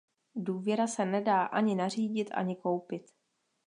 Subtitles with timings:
[0.35, 3.11] Důvěra se nedá ani nařídit, ani koupit.